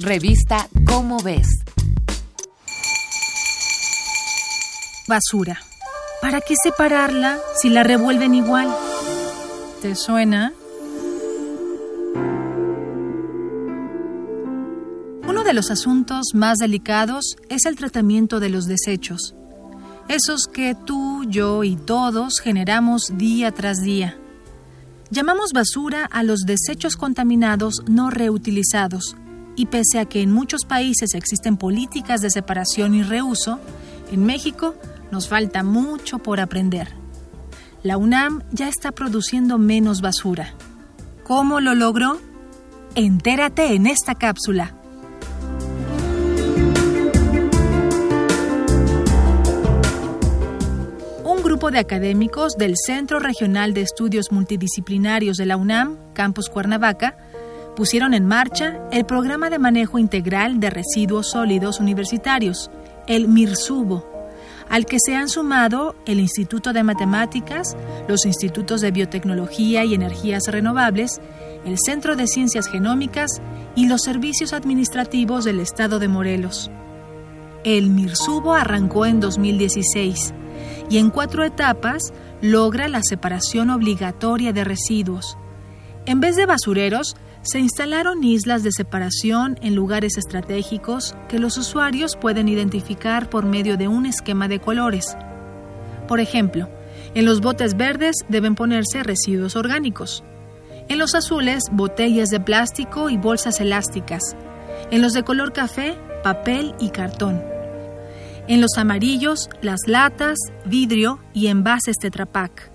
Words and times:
Revista 0.00 0.68
Cómo 0.86 1.18
ves. 1.22 1.46
Basura. 5.06 5.60
¿Para 6.20 6.40
qué 6.40 6.54
separarla 6.60 7.38
si 7.60 7.68
la 7.68 7.84
revuelven 7.84 8.34
igual? 8.34 8.74
¿Te 9.82 9.94
suena? 9.94 10.52
Uno 15.28 15.44
de 15.44 15.52
los 15.52 15.70
asuntos 15.70 16.34
más 16.34 16.58
delicados 16.58 17.36
es 17.48 17.64
el 17.64 17.76
tratamiento 17.76 18.40
de 18.40 18.48
los 18.48 18.66
desechos. 18.66 19.36
Esos 20.08 20.48
que 20.52 20.74
tú, 20.74 21.24
yo 21.28 21.62
y 21.62 21.76
todos 21.76 22.40
generamos 22.40 23.12
día 23.16 23.52
tras 23.52 23.80
día. 23.80 24.18
Llamamos 25.10 25.52
basura 25.52 26.04
a 26.04 26.24
los 26.24 26.40
desechos 26.40 26.96
contaminados 26.96 27.84
no 27.86 28.10
reutilizados, 28.10 29.16
y 29.56 29.66
pese 29.66 29.98
a 29.98 30.04
que 30.04 30.22
en 30.22 30.32
muchos 30.32 30.64
países 30.64 31.14
existen 31.14 31.56
políticas 31.56 32.20
de 32.20 32.30
separación 32.30 32.94
y 32.94 33.02
reuso, 33.02 33.60
en 34.10 34.24
México 34.24 34.74
nos 35.10 35.28
falta 35.28 35.62
mucho 35.62 36.18
por 36.18 36.40
aprender. 36.40 36.88
La 37.82 37.96
UNAM 37.96 38.42
ya 38.50 38.68
está 38.68 38.92
produciendo 38.92 39.58
menos 39.58 40.00
basura. 40.00 40.54
¿Cómo 41.22 41.60
lo 41.60 41.74
logró? 41.74 42.18
Entérate 42.94 43.74
en 43.74 43.86
esta 43.86 44.14
cápsula. 44.14 44.74
Un 51.24 51.42
grupo 51.42 51.70
de 51.70 51.78
académicos 51.78 52.56
del 52.56 52.74
Centro 52.76 53.18
Regional 53.18 53.74
de 53.74 53.82
Estudios 53.82 54.32
Multidisciplinarios 54.32 55.36
de 55.36 55.46
la 55.46 55.56
UNAM, 55.56 55.96
Campus 56.14 56.48
Cuernavaca, 56.48 57.16
pusieron 57.74 58.14
en 58.14 58.26
marcha 58.26 58.80
el 58.92 59.04
Programa 59.04 59.50
de 59.50 59.58
Manejo 59.58 59.98
Integral 59.98 60.60
de 60.60 60.70
Residuos 60.70 61.30
Sólidos 61.30 61.80
Universitarios, 61.80 62.70
el 63.06 63.28
MIRSUBO, 63.28 64.06
al 64.70 64.86
que 64.86 64.98
se 65.04 65.16
han 65.16 65.28
sumado 65.28 65.94
el 66.06 66.20
Instituto 66.20 66.72
de 66.72 66.84
Matemáticas, 66.84 67.76
los 68.08 68.24
Institutos 68.26 68.80
de 68.80 68.92
Biotecnología 68.92 69.84
y 69.84 69.94
Energías 69.94 70.44
Renovables, 70.48 71.20
el 71.64 71.76
Centro 71.78 72.16
de 72.16 72.26
Ciencias 72.26 72.68
Genómicas 72.68 73.42
y 73.74 73.88
los 73.88 74.02
servicios 74.02 74.52
administrativos 74.52 75.44
del 75.44 75.60
Estado 75.60 75.98
de 75.98 76.08
Morelos. 76.08 76.70
El 77.64 77.90
MIRSUBO 77.90 78.54
arrancó 78.54 79.06
en 79.06 79.20
2016 79.20 80.34
y 80.90 80.98
en 80.98 81.10
cuatro 81.10 81.44
etapas 81.44 82.12
logra 82.40 82.88
la 82.88 83.00
separación 83.02 83.70
obligatoria 83.70 84.52
de 84.52 84.64
residuos. 84.64 85.38
En 86.06 86.20
vez 86.20 86.36
de 86.36 86.44
basureros, 86.44 87.16
se 87.44 87.58
instalaron 87.58 88.24
islas 88.24 88.62
de 88.62 88.72
separación 88.72 89.58
en 89.60 89.74
lugares 89.74 90.16
estratégicos 90.16 91.14
que 91.28 91.38
los 91.38 91.58
usuarios 91.58 92.16
pueden 92.16 92.48
identificar 92.48 93.28
por 93.28 93.44
medio 93.44 93.76
de 93.76 93.86
un 93.86 94.06
esquema 94.06 94.48
de 94.48 94.60
colores. 94.60 95.16
Por 96.08 96.20
ejemplo, 96.20 96.68
en 97.14 97.26
los 97.26 97.42
botes 97.42 97.76
verdes 97.76 98.16
deben 98.28 98.54
ponerse 98.54 99.02
residuos 99.02 99.56
orgánicos. 99.56 100.24
En 100.88 100.98
los 100.98 101.14
azules, 101.14 101.64
botellas 101.70 102.30
de 102.30 102.40
plástico 102.40 103.10
y 103.10 103.18
bolsas 103.18 103.60
elásticas. 103.60 104.36
En 104.90 105.02
los 105.02 105.12
de 105.12 105.22
color 105.22 105.52
café, 105.52 105.96
papel 106.22 106.74
y 106.80 106.90
cartón. 106.90 107.42
En 108.48 108.60
los 108.60 108.76
amarillos, 108.78 109.50
las 109.60 109.80
latas, 109.86 110.38
vidrio 110.64 111.20
y 111.34 111.48
envases 111.48 111.98
Tetra 111.98 112.26
Pak. 112.26 112.70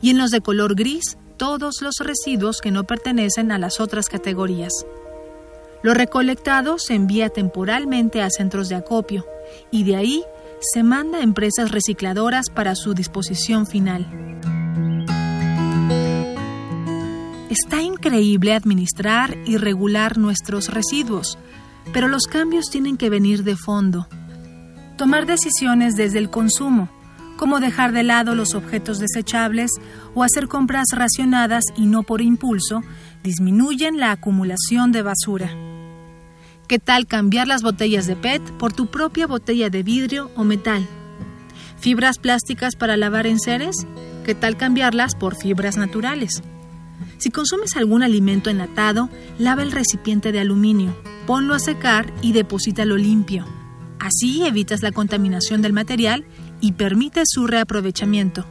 Y 0.00 0.10
en 0.10 0.18
los 0.18 0.30
de 0.30 0.40
color 0.40 0.76
gris, 0.76 1.18
todos 1.38 1.80
los 1.80 1.94
residuos 2.00 2.60
que 2.60 2.70
no 2.70 2.84
pertenecen 2.84 3.52
a 3.52 3.58
las 3.58 3.80
otras 3.80 4.08
categorías. 4.08 4.72
Lo 5.82 5.94
recolectado 5.94 6.78
se 6.78 6.94
envía 6.94 7.30
temporalmente 7.30 8.20
a 8.20 8.30
centros 8.30 8.68
de 8.68 8.74
acopio 8.74 9.24
y 9.70 9.84
de 9.84 9.96
ahí 9.96 10.24
se 10.60 10.82
manda 10.82 11.18
a 11.18 11.22
empresas 11.22 11.70
recicladoras 11.70 12.50
para 12.50 12.74
su 12.74 12.92
disposición 12.92 13.66
final. 13.66 14.06
Está 17.48 17.80
increíble 17.80 18.52
administrar 18.52 19.36
y 19.46 19.56
regular 19.56 20.18
nuestros 20.18 20.68
residuos, 20.68 21.38
pero 21.92 22.08
los 22.08 22.24
cambios 22.24 22.66
tienen 22.70 22.96
que 22.96 23.08
venir 23.08 23.44
de 23.44 23.56
fondo. 23.56 24.08
Tomar 24.96 25.26
decisiones 25.26 25.94
desde 25.94 26.18
el 26.18 26.28
consumo, 26.28 26.90
como 27.38 27.60
dejar 27.60 27.92
de 27.92 28.02
lado 28.02 28.34
los 28.34 28.54
objetos 28.54 28.98
desechables 28.98 29.70
o 30.14 30.24
hacer 30.24 30.48
compras 30.48 30.88
racionadas 30.92 31.64
y 31.76 31.86
no 31.86 32.02
por 32.02 32.20
impulso, 32.20 32.82
disminuyen 33.22 33.98
la 33.98 34.10
acumulación 34.10 34.92
de 34.92 35.02
basura. 35.02 35.50
¿Qué 36.66 36.78
tal 36.78 37.06
cambiar 37.06 37.46
las 37.48 37.62
botellas 37.62 38.06
de 38.06 38.16
PET 38.16 38.42
por 38.58 38.74
tu 38.74 38.88
propia 38.88 39.26
botella 39.26 39.70
de 39.70 39.82
vidrio 39.82 40.30
o 40.36 40.44
metal? 40.44 40.86
¿Fibras 41.78 42.18
plásticas 42.18 42.74
para 42.76 42.96
lavar 42.96 43.26
enseres? 43.26 43.86
¿Qué 44.26 44.34
tal 44.34 44.56
cambiarlas 44.56 45.14
por 45.14 45.36
fibras 45.36 45.76
naturales? 45.78 46.42
Si 47.18 47.30
consumes 47.30 47.76
algún 47.76 48.02
alimento 48.02 48.50
enlatado, 48.50 49.08
lava 49.38 49.62
el 49.62 49.72
recipiente 49.72 50.32
de 50.32 50.40
aluminio, 50.40 50.94
ponlo 51.26 51.54
a 51.54 51.60
secar 51.60 52.12
y 52.20 52.32
deposítalo 52.32 52.96
limpio. 52.96 53.46
Así 54.00 54.44
evitas 54.44 54.82
la 54.82 54.92
contaminación 54.92 55.62
del 55.62 55.72
material 55.72 56.24
y 56.60 56.72
permite 56.72 57.22
su 57.26 57.46
reaprovechamiento. 57.46 58.44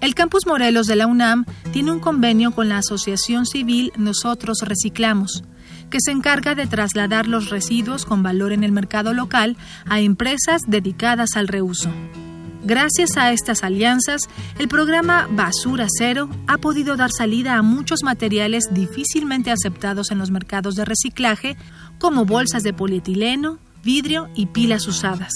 El 0.00 0.14
Campus 0.14 0.46
Morelos 0.46 0.86
de 0.86 0.96
la 0.96 1.06
UNAM 1.06 1.46
tiene 1.72 1.90
un 1.90 2.00
convenio 2.00 2.50
con 2.50 2.68
la 2.68 2.78
Asociación 2.78 3.46
Civil 3.46 3.92
Nosotros 3.96 4.58
Reciclamos, 4.62 5.42
que 5.90 5.98
se 6.00 6.10
encarga 6.10 6.54
de 6.54 6.66
trasladar 6.66 7.26
los 7.26 7.50
residuos 7.50 8.04
con 8.04 8.22
valor 8.22 8.52
en 8.52 8.62
el 8.62 8.72
mercado 8.72 9.14
local 9.14 9.56
a 9.86 10.00
empresas 10.00 10.62
dedicadas 10.66 11.36
al 11.36 11.48
reuso. 11.48 11.90
Gracias 12.64 13.16
a 13.16 13.30
estas 13.30 13.62
alianzas, 13.62 14.22
el 14.58 14.66
programa 14.66 15.28
Basura 15.30 15.86
Cero 15.88 16.28
ha 16.48 16.58
podido 16.58 16.96
dar 16.96 17.10
salida 17.16 17.54
a 17.54 17.62
muchos 17.62 18.02
materiales 18.02 18.64
difícilmente 18.72 19.52
aceptados 19.52 20.10
en 20.10 20.18
los 20.18 20.32
mercados 20.32 20.74
de 20.74 20.84
reciclaje, 20.84 21.56
como 21.98 22.24
bolsas 22.24 22.64
de 22.64 22.72
polietileno, 22.72 23.60
vidrio 23.84 24.28
y 24.34 24.46
pilas 24.46 24.88
usadas. 24.88 25.30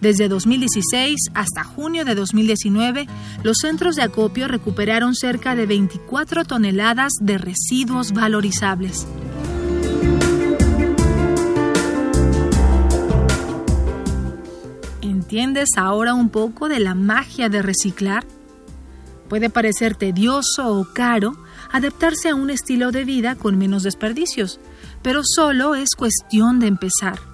Desde 0.00 0.28
2016 0.28 1.16
hasta 1.34 1.64
junio 1.64 2.04
de 2.04 2.14
2019, 2.14 3.08
los 3.42 3.56
centros 3.60 3.96
de 3.96 4.02
acopio 4.02 4.46
recuperaron 4.46 5.14
cerca 5.14 5.56
de 5.56 5.66
24 5.66 6.44
toneladas 6.44 7.12
de 7.20 7.38
residuos 7.38 8.12
valorizables. 8.12 9.08
¿Entiendes 15.02 15.70
ahora 15.76 16.14
un 16.14 16.30
poco 16.30 16.68
de 16.68 16.78
la 16.78 16.94
magia 16.94 17.48
de 17.48 17.60
reciclar? 17.60 18.24
Puede 19.28 19.50
parecer 19.50 19.94
tedioso 19.94 20.78
o 20.78 20.86
caro 20.94 21.36
adaptarse 21.70 22.30
a 22.30 22.34
un 22.34 22.50
estilo 22.50 22.92
de 22.92 23.04
vida 23.04 23.34
con 23.34 23.58
menos 23.58 23.82
desperdicios, 23.82 24.58
pero 25.02 25.22
solo 25.24 25.74
es 25.74 25.90
cuestión 25.96 26.60
de 26.60 26.68
empezar. 26.68 27.27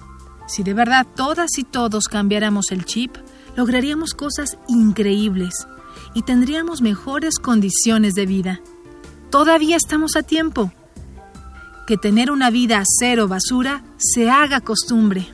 Si 0.47 0.63
de 0.63 0.73
verdad 0.73 1.05
todas 1.15 1.57
y 1.57 1.63
todos 1.63 2.07
cambiáramos 2.07 2.71
el 2.71 2.85
chip, 2.85 3.15
lograríamos 3.55 4.13
cosas 4.13 4.57
increíbles 4.67 5.67
y 6.13 6.23
tendríamos 6.23 6.81
mejores 6.81 7.39
condiciones 7.39 8.13
de 8.13 8.25
vida. 8.25 8.61
Todavía 9.29 9.75
estamos 9.75 10.15
a 10.15 10.23
tiempo. 10.23 10.71
Que 11.87 11.97
tener 11.97 12.31
una 12.31 12.49
vida 12.49 12.81
cero 12.99 13.27
basura 13.27 13.83
se 13.97 14.29
haga 14.29 14.61
costumbre. 14.61 15.27